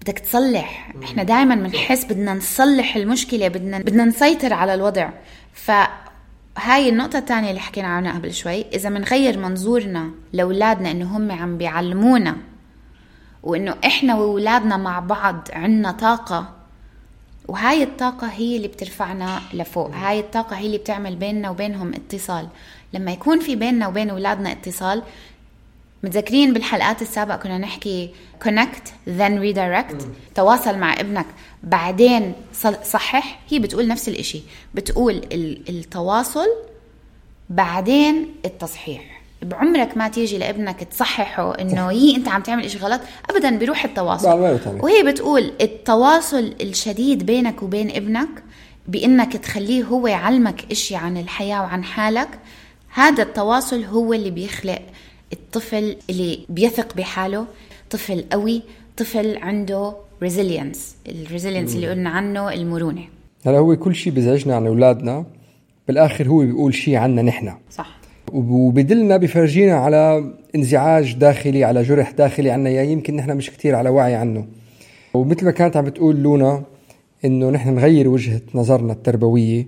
[0.03, 0.95] بدك تصلح.
[1.05, 5.11] إحنا دائما بنحس بدنا نصلح المشكلة بدنا بدنا نسيطر على الوضع.
[5.53, 5.71] ف
[6.59, 11.59] هاي النقطة الثانية اللي حكينا عنها قبل شوي إذا بنغير منظورنا لأولادنا إنه هم عم
[11.59, 12.37] بيعلمونا
[13.43, 16.60] وإنه إحنا وأولادنا مع بعض عنا طاقة
[17.49, 19.91] وهاي الطاقة هي اللي بترفعنا لفوق.
[19.95, 22.49] هاي الطاقة هي اللي بتعمل بيننا وبينهم اتصال.
[22.95, 25.03] لما يكون في بيننا وبين أولادنا اتصال
[26.03, 28.11] متذكرين بالحلقات السابقة كنا نحكي
[28.45, 31.27] connect then redirect تواصل مع ابنك
[31.63, 32.33] بعدين
[32.85, 34.43] صحح هي بتقول نفس الإشي.
[34.75, 35.23] بتقول
[35.69, 36.47] التواصل
[37.51, 39.20] بعدين التصحيح.
[39.43, 43.01] بعمرك ما تيجي لابنك تصححه إنه يي أنت عم تعمل إشي غلط
[43.31, 44.29] ابدا بيروح التواصل.
[44.85, 48.29] وهي بتقول التواصل الشديد بينك وبين ابنك
[48.89, 52.29] بإنك تخليه هو يعلمك إشي عن الحياة وعن حالك
[52.95, 54.83] هذا التواصل هو اللي بيخلق
[55.33, 57.47] الطفل اللي بيثق بحاله
[57.91, 58.63] طفل قوي
[58.97, 63.05] طفل عنده resilience ال resilience اللي قلنا عنه المرونة.
[63.47, 65.25] هلا هو كل شيء بيزعجنا عن أولادنا
[65.89, 67.55] بالآخر هو بيقول شيء عنا نحن.
[67.71, 68.00] صح.
[68.33, 73.89] وبدلنا بفرجينا على انزعاج داخلي على جرح داخلي عنا يا يمكن نحن مش كتير على
[73.89, 74.47] وعي عنه.
[75.15, 76.63] ومثل ما كانت عم بتقول لونا
[77.25, 79.67] إنه نحن نغير وجهة نظرنا التربوية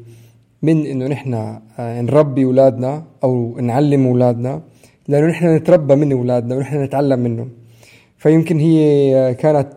[0.62, 1.34] من إنه نحن
[1.78, 4.62] آه، نربي أولادنا أو نعلم أولادنا
[5.08, 7.50] لأنه نحن نتربى من أولادنا ونحن نتعلم منهم.
[8.18, 9.72] فيمكن هي كانت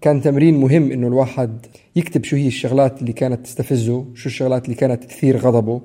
[0.00, 4.76] كان تمرين مهم إنه الواحد يكتب شو هي الشغلات اللي كانت تستفزه شو الشغلات اللي
[4.76, 5.80] كانت تثير غضبه.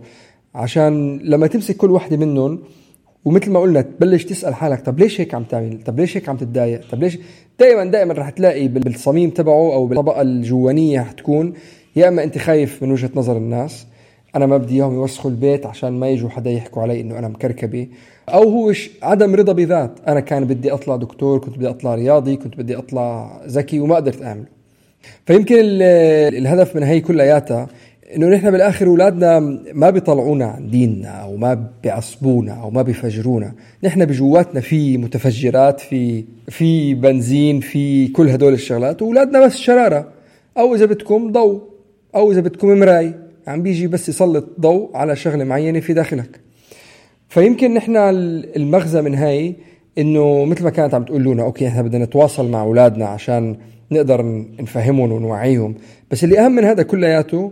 [0.55, 2.59] عشان لما تمسك كل وحدة منهم
[3.25, 6.37] ومثل ما قلنا تبلش تسأل حالك طب ليش هيك عم تعمل؟ طب ليش هيك عم
[6.37, 7.17] تتضايق؟ طب ليش؟
[7.59, 11.53] دائما دائما رح تلاقي بالصميم تبعه أو بالطبقة الجوانية رح تكون
[11.95, 13.85] يا إما أنت خايف من وجهة نظر الناس
[14.35, 17.87] أنا ما بدي إياهم يوسخوا البيت عشان ما يجوا حدا يحكوا علي إنه أنا مكركبة
[18.29, 19.91] أو هو عدم رضا بذات.
[20.07, 24.21] أنا كان بدي أطلع دكتور كنت بدي أطلع رياضي كنت بدي أطلع ذكي وما قدرت
[24.21, 24.45] أعمله.
[25.25, 25.81] فيمكن ال-
[26.37, 27.67] الهدف من هي كلياتها
[28.15, 29.39] إنه نحن بالآخر أولادنا
[29.73, 36.23] ما بيطلعونا عن ديننا أو ما بيعصبونا أو ما بيفجرونا، نحن بجواتنا في متفجرات في
[36.47, 39.01] في بنزين في كل هدول الشغلات.
[39.01, 40.07] وأولادنا بس شرارة.
[40.57, 41.61] أو إذا بدكم ضوء.
[42.15, 43.13] أو إذا بدكم مراي.
[43.47, 46.39] عم بيجي بس يسلط ضوء على شغلة معينة في داخلك.
[47.29, 47.97] فيمكن نحن
[48.55, 49.55] المغزى من هاي
[49.97, 53.55] إنه مثل ما كانت عم تقول لنا أوكي إحنا بدنا نتواصل مع أولادنا عشان
[53.91, 55.75] نقدر نفهمهم ونوعيهم.
[56.11, 57.51] بس اللي أهم من هذا كلياته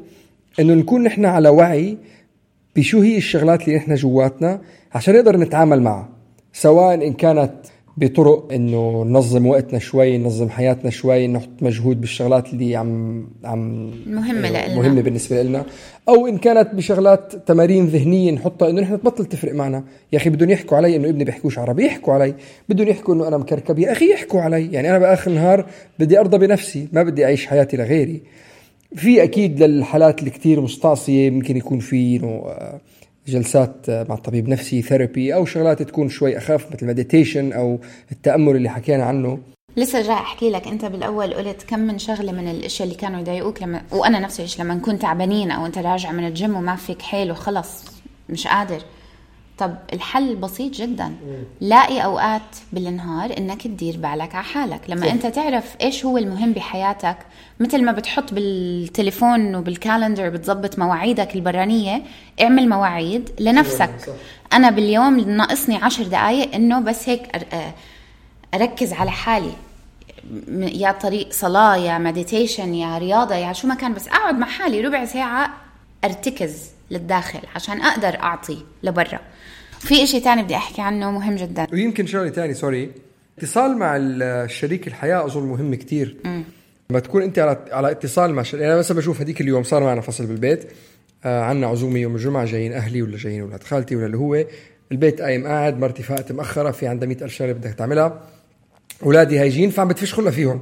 [0.59, 1.97] إنه نكون نحن على وعي
[2.75, 4.61] بشو هي الشغلات اللي نحن جواتنا
[4.93, 6.09] عشان نقدر نتعامل معها.
[6.53, 7.53] سواء إن كانت
[7.97, 14.49] بطرق إنه ننظم وقتنا شوي ننظم حياتنا شوي نحط مجهود بالشغلات اللي عم عم مهمة
[14.49, 14.75] لإلنا.
[14.75, 15.65] مهمة بالنسبة لنا
[16.09, 19.83] أو إن كانت بشغلات تمارين ذهنية نحطها إنه نحن تبطل تفرق معنا.
[20.13, 22.33] يا أخي بدهم يحكوا علي إنه ابني بيحكوش عربي يحكوا علي.
[22.69, 23.79] بدهم يحكوا إنه أنا مكركب.
[23.79, 24.71] يا أخي يحكوا علي.
[24.71, 25.65] يعني أنا بآخر النهار
[25.99, 28.21] بدي أرضى بنفسي ما بدي أعيش حياتي لغيري.
[28.95, 32.81] في أكيد للحالات اللي كثير مستعصية ممكن يكون في آه،
[33.27, 37.79] جلسات آه، مع طبيب نفسي therapy أو شغلات تكون شوي أخف مثل meditation أو
[38.11, 39.39] التأمل اللي حكينا عنه.
[39.77, 43.61] لسه جاي أحكي لك أنت بالأول قلت كم من شغلة من الأشياء اللي كانوا يضايقوك
[43.61, 47.31] لما وأنا نفس الشيء لما نكون تعبانين أو أنت راجع من الجيم وما فيك حيل
[47.31, 47.85] وخلص
[48.29, 48.81] مش قادر.
[49.59, 51.15] طب الحل بسيط جدا.
[51.61, 52.41] لاقي أوقات
[52.73, 54.81] بالنهار إنك تدير بالك على حالك.
[54.87, 57.17] لما أنت تعرف إيش هو المهم بحياتك
[57.59, 62.01] مثل ما بتحط بالتليفون وبال calendar بتظبط مواعيدك البرانية
[62.41, 63.89] اعمل مواعيد لنفسك.
[64.07, 64.13] صح.
[64.53, 67.73] أنا باليوم ناقصني عشر دقائق إنه بس هيك آه،
[68.53, 69.53] أركز على حالي.
[70.57, 74.81] يا طريق صلاة يا meditation يا رياضة يا شو ما كان بس أقعد مع حالي
[74.81, 75.53] ربع ساعة
[76.03, 79.19] أرتكز للداخل عشان أقدر أعطي لبرا.
[79.79, 81.67] في إشي تاني بدي أحكي عنه مهم جدا.
[81.73, 82.91] ويمكن شغلة تاني سوري
[83.37, 86.15] اتصال مع الشريك الحياة أظن مهم كتير.
[86.89, 90.01] لما تكون أنت على على اتصال مع شريك أنا مثلا بشوف هذيك اليوم صار معنا
[90.01, 90.71] فصل بالبيت.
[91.25, 94.45] آه عنا عزومة يوم الجمعة جايين أهلي ولا جايين أولاد خالتي ولا اللي هو.
[94.91, 98.21] البيت قايم قاعد مرتي فاقت مأخرة في عندها مئة ألف شغلة بدك تعملها.
[99.03, 100.59] أولادي هايجين فعم بتفش خلها فيهم.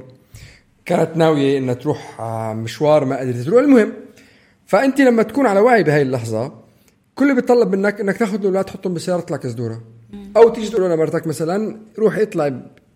[0.84, 2.20] كانت ناوية إنها تروح
[2.52, 3.62] مشوار ما قدرت تروح.
[3.62, 3.92] المهم
[4.66, 6.67] فأنت لما تكون على وعي بهاي اللحظة
[7.18, 9.80] كل اللي بيطلب منك إنك تاخذ الأولاد تحطهم بسيارة تطلع كزدورة
[10.36, 12.54] أو تيجي تقول لمرتك مثلا روحي اطلعي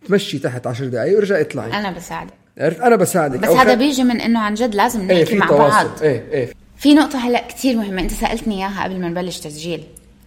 [0.09, 2.33] تمشي تحت عشر دقائق ورجعي اطلعي أنا بساعدك.
[2.59, 3.39] عرفت؟ أنا بساعدك.
[3.39, 5.75] بس هذا خ- بيجي من إنه عن جد لازم إيه نحكي في مع تواصل.
[5.89, 6.03] بعض.
[6.03, 6.53] إيه إيه.
[6.77, 8.03] في نقطة هلأ كثير مهمة.
[8.03, 9.83] أنت سألتني إياها قبل ما نبلش تسجيل.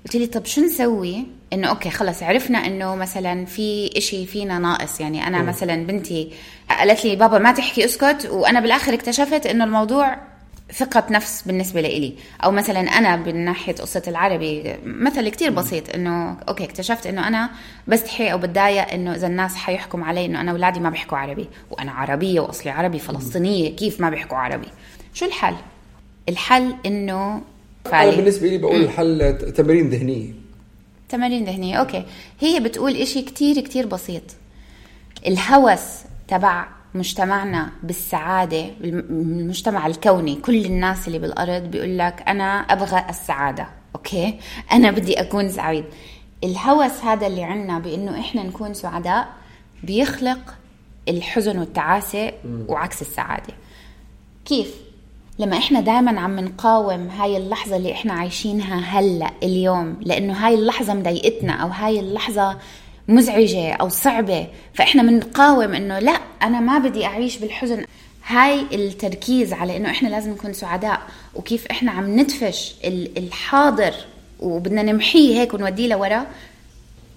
[0.05, 5.01] قلت لي طب شو نسوي؟ إنه أوكي خلص عرفنا إنه مثلا في إشي فينا ناقص.
[5.01, 6.31] يعني أنا مثلا بنتي
[6.69, 8.27] قالت لي بابا ما تحكي اسكت.
[8.31, 10.17] وأنا بالآخر اكتشفت إنه الموضوع
[10.73, 12.15] ثقة نفس بالنسبة لإلي.
[12.43, 17.49] أو مثلا أنا من ناحية قصة العربي مثل كتير بسيط إنه okay اكتشفت إنه أنا
[17.87, 21.91] بستحي أو بتضايق إنه إذا الناس حيحكم علي إنه أنا أولادي ما بيحكوا عربي وأنا
[21.91, 24.67] عربية وأصلي عربي فلسطينية كيف ما بيحكوا عربي؟
[25.13, 25.55] شو الحل؟
[26.29, 27.41] الحل أنا
[27.85, 28.15] فعلي.
[28.15, 30.33] بالنسبة لي بقول الحل تمارين ذهنية.
[31.09, 32.05] تمارين ذهنية okay.
[32.39, 34.23] هي بتقول إشي كتير كتير بسيط.
[35.27, 35.81] الهوس
[36.27, 44.39] تبع مجتمعنا بالسعادة المجتمع الكوني كل الناس اللي بالأرض بيقول لك أنا أبغى السعادة okay؟
[44.71, 45.85] أنا بدي أكون سعيد.
[46.43, 49.27] الهوس هذا اللي عنا بأنه إحنا نكون سعداء
[49.83, 50.55] بيخلق
[51.09, 52.31] الحزن والتعاسة
[52.67, 53.53] وعكس السعادة.
[54.45, 54.75] كيف؟
[55.39, 60.93] لما إحنا دائما عم نقاوم هاي اللحظة اللي إحنا عايشينها هلأ اليوم لأنه هاي اللحظة
[60.93, 62.57] مضايقتنا أو هاي اللحظة
[63.07, 67.85] مزعجة أو صعبة فإحنا بنقاوم إنه لا أنا ما بدي أعيش بالحزن.
[68.27, 71.01] هاي التركيز على إنه إحنا لازم نكون سعداء
[71.35, 73.93] وكيف إحنا عم ندفش ال- الحاضر
[74.39, 76.25] وبدنا نمحيه هيك ونوديه لورا.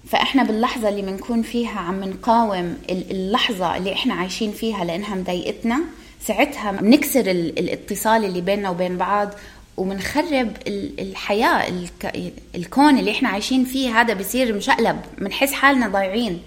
[0.09, 5.79] فإحنا باللحظة اللي بنكون فيها عم نقاوم ال- اللحظة اللي إحنا عايشين فيها لإنها مضايقتنا
[6.21, 9.29] ساعتها بنكسر ال- الاتصال اللي بيننا وبين بعض
[9.79, 16.41] وبنخرب ال- الحياة الك- الكون اللي إحنا عايشين فيه هذا بصير مشقلب بنحس حالنا ضايعين.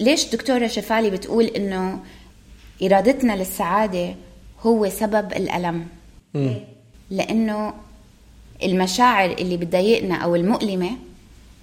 [0.00, 2.00] ليش دكتورة شفالي بتقول إنه
[2.82, 4.14] إرادتنا للسعادة
[4.62, 5.86] هو سبب الألم؟
[7.10, 7.74] لأنه
[8.62, 10.90] المشاعر اللي بتضايقنا أو المؤلمة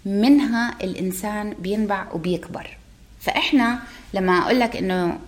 [0.06, 2.78] منها الإنسان بينبع وبيكبر.
[3.22, 3.80] فإحنا
[4.14, 5.20] لما أقول لك إنه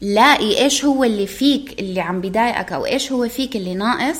[0.00, 4.18] لاقي إيش هو اللي فيك اللي عم بيضايقك أو إيش هو فيك اللي ناقص؟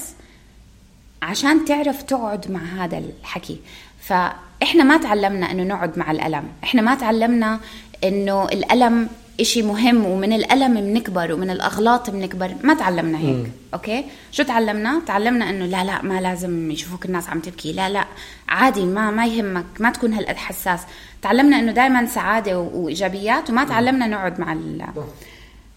[1.25, 3.59] عشان تعرف تقعد مع هذا الحكي.
[4.01, 6.45] فإحنا ما تعلمنا إنه نقعد مع الألم.
[6.65, 7.61] إحنا ما تعلمنا
[8.05, 9.09] إنه الألم
[9.41, 12.55] إشي مهم ومن الألم بنكبر ومن الأغلاط بنكبر.
[12.63, 13.51] ما تعلمنا هيك.
[13.75, 17.73] أوكي؟ شو تعلمنا؟ تعلمنا إنه لا لا ما لازم يشوفوك الناس عم تبكي.
[17.73, 18.05] لا لا.
[18.49, 19.65] عادي ما ما يهمك.
[19.81, 20.81] ما تكون هالقد حساس.
[21.23, 24.85] تعلمنا إنه دائما سعادة و- وإيجابيات وما تعلمنا نقعد مع ال...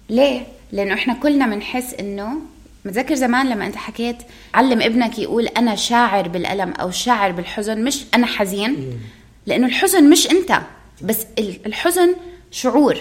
[0.10, 2.30] ليه؟ لأنه إحنا كلنا بنحس إنه
[2.88, 4.18] متذكر زمان لما انت حكيت
[4.54, 9.00] علم ابنك يقول أنا شاعر بالألم أو شاعر بالحزن مش أنا حزين
[9.46, 10.62] لأنه الحزن مش أنت
[11.02, 11.26] بس
[11.66, 12.16] الحزن
[12.52, 12.98] شعور.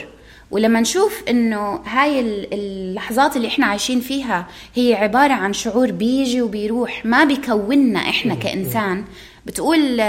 [0.51, 2.21] ولما نشوف إنه هاي
[2.53, 9.05] اللحظات اللي إحنا عايشين فيها هي عبارة عن شعور بيجي وبيروح ما بيكوننا إحنا كإنسان.
[9.47, 10.01] بتقول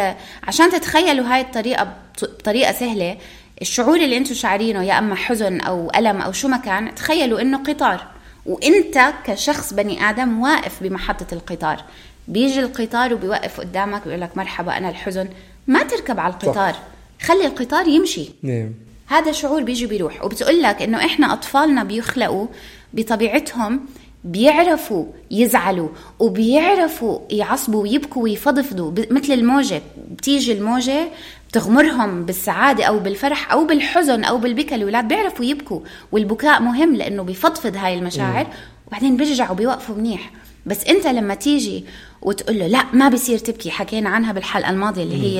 [0.43, 3.17] عشان تتخيلوا هاي الطريقة بطريقه سهلة
[3.61, 7.57] الشعور اللي أنتم شعرينه يا أما حزن أو ألم أو شو ما كان تخيلوا إنه
[7.57, 8.07] قطار.
[8.47, 11.83] وانت كشخص بني آدم واقف بمحطة القطار.
[12.27, 15.27] بيجي القطار وبيوقف قدامك بيقول لك مرحبا أنا الحزن.
[15.67, 16.73] ما تركب على القطار.
[16.73, 16.81] صح.
[17.21, 18.29] خلي القطار يمشي.
[18.43, 18.71] نعم.
[19.07, 20.25] هذا شعور بيجي بيروح.
[20.25, 22.47] وبتقول لك إنه إحنا أطفالنا بيخلقوا
[22.93, 23.85] بطبيعتهم
[24.23, 29.81] بيعرفوا يزعلوا وبيعرفوا يعصبوا ويبكوا ويفضفضوا مثل الموجة.
[30.11, 31.07] بتيجي الموجة
[31.49, 35.79] بتغمرهم بالسعادة أو بالفرح أو بالحزن أو بالبكاء الأولاد بيعرفوا يبكوا.
[36.11, 38.47] والبكاء مهم لأنه بيفضفض هاي المشاعر.
[38.87, 40.31] وبعدين بيرجعوا بيوقفوا منيح.
[40.65, 41.85] بس أنت لما تيجي
[42.21, 43.71] وتقول له لا ما بصير تبكي.
[43.71, 45.39] حكينا عنها بالحلقة الماضية اللي هي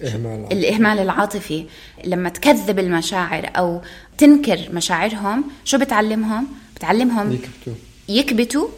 [0.00, 1.64] الإهمال الإهمال العاطفي.
[2.04, 3.80] لما تكذب المشاعر أو
[4.18, 7.74] تنكر مشاعرهم شو بتعلمهم؟ بتعلمهم يكبتوا.
[8.08, 8.68] يكبتوا.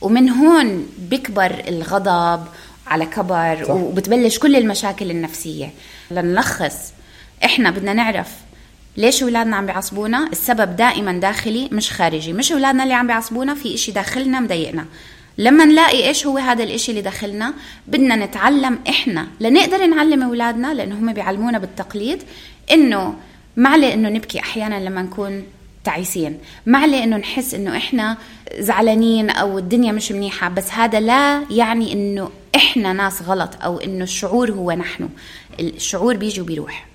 [0.00, 2.44] ومن هون بيكبر الغضب
[2.90, 3.70] على كبر صح.
[3.70, 5.70] وبتبلش كل المشاكل النفسية.
[6.10, 6.92] لنلخص
[7.44, 8.28] إحنا بدنا نعرف
[8.96, 12.32] ليش أولادنا عم بيعصبونا؟ السبب دائما داخلي مش خارجي.
[12.32, 14.86] مش أولادنا اللي عم بيعصبونا في إشي داخلنا مضايقنا.
[15.38, 17.54] لما نلاقي إيش هو هذا الإشي اللي داخلنا
[17.86, 19.26] بدنا نتعلم إحنا.
[19.40, 22.22] لنقدر نعلم أولادنا لأنه هم بيعلمونا بالتقليد
[22.72, 23.14] إنه
[23.56, 25.44] معلي إنه نبكي أحيانا لما نكون
[25.84, 26.38] تعيسين.
[26.66, 28.16] معلي إنه نحس إنه إحنا
[28.58, 34.04] زعلانين أو الدنيا مش منيحة بس هذا لا يعني إنه إحنا ناس غلط أو إنه
[34.04, 35.08] الشعور هو نحن.
[35.60, 36.86] الشعور بيجي وبيروح.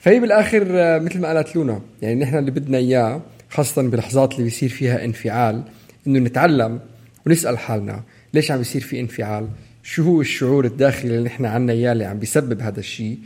[0.00, 0.64] فهي بالآخر
[1.00, 5.62] مثل ما قالت لونا يعني نحن اللي بدنا إياه خاصة بلحظات اللي بيصير فيها انفعال
[6.06, 6.80] إنه نتعلم
[7.26, 8.02] ونسأل حالنا
[8.34, 9.48] ليش عم بيصير في انفعال؟
[9.82, 13.18] شو هو الشعور الداخلي اللي نحن عنا إياه اللي عم بيسبب هذا الشيء؟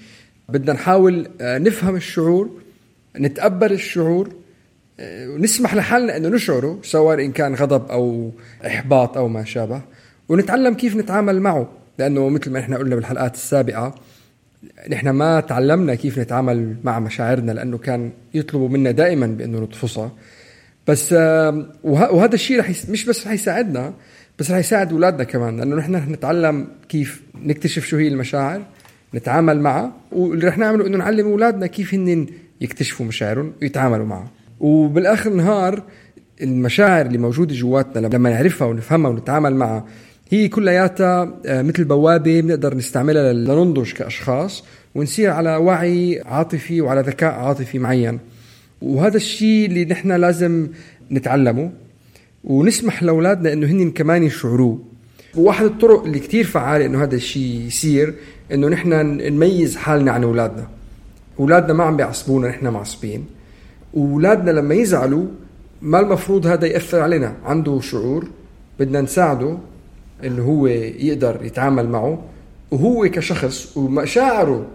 [0.49, 2.51] بدنا نحاول آه، نفهم الشعور
[3.19, 4.29] نتقبل الشعور
[5.03, 8.33] ونسمح لحالنا إنه نشعره سواء إن كان غضب أو
[8.67, 9.81] إحباط أو ما شابه
[10.29, 11.69] ونتعلم كيف نتعامل معه
[11.99, 13.95] لأنه مثل ما إحنا قلنا بالحلقات السابقة
[14.91, 20.13] نحن ما تعلمنا كيف نتعامل مع مشاعرنا لأنه كان يطلبوا منا دائما بأنه نطفصها
[20.89, 21.13] بس
[21.83, 22.71] وهذا الشيء رح.
[22.89, 23.95] مش بس رح يساعدنا
[24.39, 28.63] بس رح يساعد أولادنا كمان لأنه نحن رح نتعلم كيف نكتشف شو هي المشاعر
[29.15, 32.27] نتعامل معها واللي رح نعمله إنه نعلم أولادنا كيف هن
[32.61, 35.83] يكتشفوا مشاعرهم ويتعاملوا معها وبالآخر نهار
[36.43, 39.85] المشاعر اللي موجودة جواتنا لما نعرفها ونفهمها ونتعامل معها
[40.31, 47.33] هي كلياتها آه، مثل بوابة بنقدر نستعملها لننضج كأشخاص ونصير على وعي عاطفي وعلى ذكاء
[47.33, 48.19] عاطفي معين.
[48.83, 50.69] وهذا الشيء اللي نحن لازم
[51.13, 51.71] نتعلمه
[52.45, 54.79] ونسمح لأولادنا إنه هن كمان يشعروه.
[55.37, 58.15] وواحد الطرق اللي كتير فعالة إنه هذا الشيء يصير
[58.53, 58.93] إنه نحن
[59.33, 60.69] نميز حالنا عن أولادنا.
[61.41, 63.27] أولادنا ما عم بيعصبونا نحن معصبين.
[63.95, 65.27] وأولادنا لما يزعلوا
[65.83, 67.37] ما المفروض هذا يأثر علينا.
[67.45, 68.31] عنده شعور
[68.79, 69.59] بدنا نساعده
[70.25, 72.25] إنه هو يقدر يتعامل معه.
[72.71, 74.67] وهو كشخص ومشاعره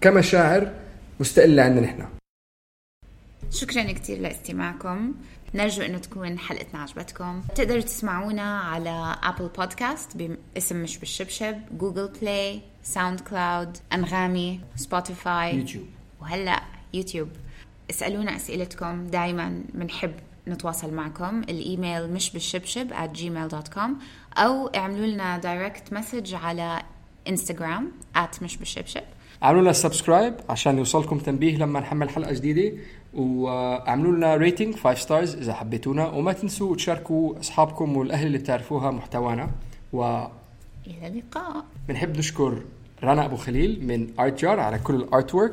[0.00, 0.72] كمشاعر
[1.20, 2.04] مستقلة عندنا نحن.
[3.50, 5.14] شكرا كثير لاستماعكم.
[5.54, 7.42] نرجو إنه تكون حلقتنا عجبتكم.
[7.54, 15.84] تقدروا تسمعونا على Apple Podcast باسم مش بالشبشب Google Play SoundCloud أنغامي Spotify YouTube.
[16.24, 16.62] وهلا
[16.94, 17.28] يوتيوب.
[17.90, 20.12] اسألونا أسئلتكم دائما بنحب
[20.48, 21.40] نتواصل معكم.
[21.40, 23.90] الإيميل مش بالشبشب at gmail.com
[24.38, 26.82] أو اعملوا لنا direct message على
[27.28, 29.02] Instagram at مش بالشبشب.
[29.42, 32.76] اعملوا لنا subscribe عشان يوصلكم تنبيه لما نحمل حلقة جديدة
[33.14, 39.50] واعملوا لنا rating 5 stars إذا حبيتونا وما تنسوا تشاركوا أصحابكم والأهل اللي بتعرفوها محتوانا.
[39.92, 40.24] و
[40.86, 41.64] إلى اللقاء.
[41.88, 42.62] بنحب نشكر
[43.02, 45.52] رنا أبو خليل من ارت جار على كل الارت ورك